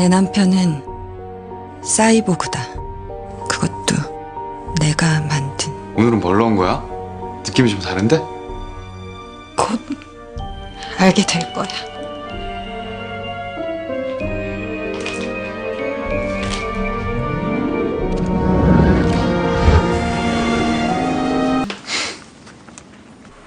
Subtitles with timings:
[0.00, 0.82] 내 남편은
[1.82, 2.58] 사이보그다.
[3.46, 5.70] 그것도 내가 만든.
[5.94, 6.82] 오늘은 뭘 넣은 거야?
[7.46, 8.16] 느낌이 좀 다른데?
[9.58, 9.78] 곧
[10.96, 11.66] 알게 될 거야.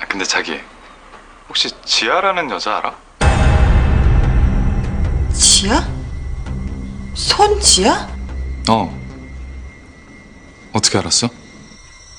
[0.00, 0.60] 아, 근데 자기
[1.48, 2.94] 혹시 지아라는 여자 알아?
[5.34, 6.05] 지야?
[7.15, 8.07] 손지야?
[8.69, 8.99] 어.
[10.73, 11.27] 어떻게 알았어?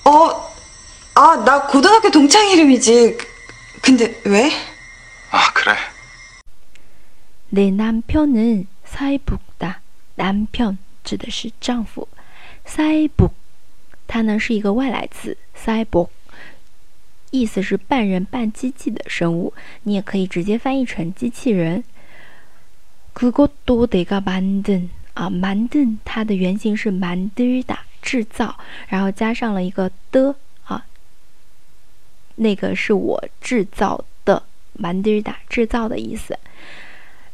[0.05, 0.53] 어,
[1.15, 3.17] 아, 나 고등학교 동창 이름이지.
[3.17, 3.27] 그-
[3.81, 4.51] 근데 왜?
[5.31, 5.75] 아 그래.
[7.49, 9.81] 내 남편은 사이북다.
[10.17, 12.07] 男편指的是丈夫。
[12.67, 13.31] cyborg，
[14.07, 16.09] 它呢是一个外来词，cyborg，
[17.31, 21.83] 意思是半人半机器的生物，你也可以直接翻译成机器人。
[23.17, 28.56] 그것도내가만든啊，만든它的原型是만들다制造，
[28.89, 30.34] 然后加上了一个的
[30.65, 30.87] 啊，
[32.37, 34.42] 那个是我制造的
[34.81, 36.39] 만들다制造的意思。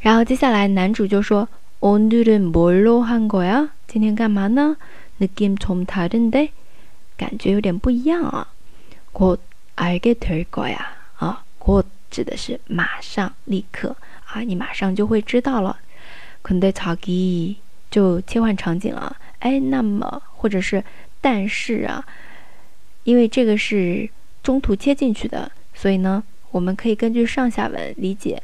[0.01, 1.49] 然后接下来男主就说
[1.81, 3.71] 오늘은뭘로한거야？
[3.87, 4.77] 今天干嘛呢？
[5.21, 6.51] 느낌좀다른데，
[7.17, 8.49] 感觉有点不一样啊。
[9.13, 10.77] 곧알게될거야
[11.19, 13.97] 啊，곧指的是马上、立刻
[14.33, 15.79] 啊，你马上就会知道了。
[16.43, 17.57] 근데자기
[17.91, 20.85] 就切换场景了，哎，那么或者是
[21.21, 22.05] 但是啊，
[23.05, 24.09] 因为这个是
[24.43, 28.43] 中途切进去的，所以呢，我们可以根据上下文理解。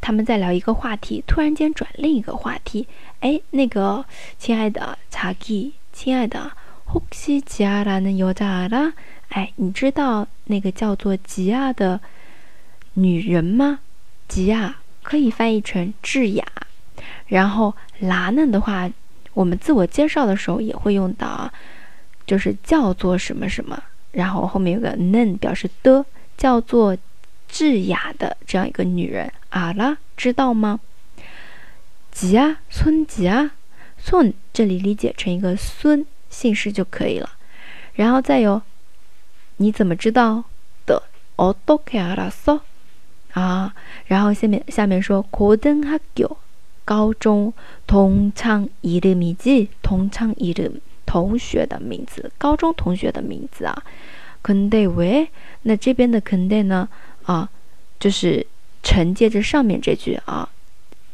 [0.00, 2.86] 他们在聊一个话题，突然间转另一个话题。
[3.20, 4.04] 哎，那个
[4.38, 6.52] 亲爱的查基，亲爱的，
[6.92, 8.92] 혹시지아라는여자알아？
[9.30, 11.98] 哎，你知道那个叫做吉亚的
[12.92, 13.80] 女人吗？
[14.28, 16.44] 吉亚可以翻译成智雅。
[17.26, 18.90] 然后라는的话，
[19.32, 21.52] 我们自我介绍的时候也会用到啊，
[22.26, 26.04] 就是叫做什么什么，然后后面有个는表示的，
[26.36, 26.96] 叫做
[27.48, 29.32] 智雅的这样一个女人。
[29.50, 30.80] 啊啦，知道吗？
[32.10, 33.52] 吉啊，孙吉啊，
[33.98, 37.30] 孙这里理解成一个孙姓氏就可以了。
[37.94, 38.62] 然后再有，
[39.58, 40.44] 你怎么知道
[40.86, 41.02] 的？
[41.36, 42.60] 어떻게알았어
[43.32, 43.74] 啊，
[44.06, 46.36] 然后下面下面说고등학교
[46.84, 47.52] 高中
[47.86, 53.82] 동창이름이지동창이름同学的名字，高中同学的名字啊。
[54.42, 55.30] 근데 왜？
[55.62, 56.88] 那这边的근데呢？
[57.24, 57.48] 啊，
[57.98, 58.46] 就是。
[58.86, 60.50] 承接着上面这句啊，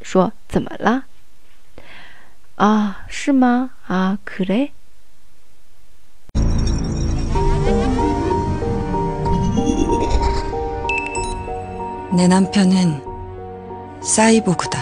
[0.03, 1.05] 说怎么了？
[2.57, 3.71] 啊，是吗？
[3.87, 4.73] 啊，可嘞。
[12.16, 13.04] 내 남편은
[14.02, 14.80] 사이보그다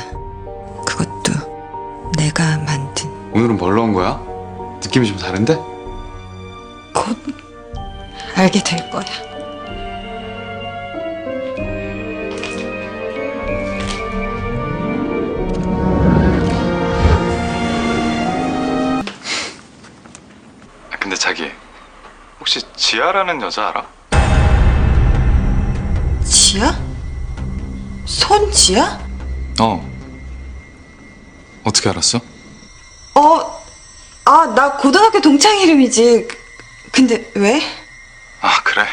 [0.86, 4.22] 그것도 내가 만든 오늘은 뭘 넣은 거야?
[4.84, 5.56] 느낌이 좀 다른데?
[6.94, 7.18] 곧
[8.36, 9.04] 알게 될 거야.
[20.92, 21.52] 아, 근데 자기
[22.40, 23.86] 혹시 지아라는 여자 알아?
[26.24, 26.93] 지야?
[28.06, 29.00] 손지야?
[29.60, 29.90] 어.
[31.64, 32.20] 어떻게 알았어?
[33.16, 33.64] 어,
[34.26, 36.28] 아, 나 고등학교 동창 이름이지.
[36.28, 36.38] 그-
[36.92, 37.62] 근데 왜?
[38.42, 38.86] 아 그래.